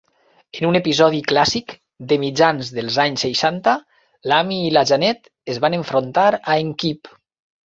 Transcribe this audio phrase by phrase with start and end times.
[0.59, 1.75] En un episodi clàssic
[2.11, 3.75] de mitjans dels anys seixanta,
[4.33, 7.15] l'Amy i la Janet es van enfrontar a en Kip.